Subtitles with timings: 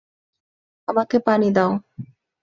[0.87, 1.71] আমাকে পানি দাও।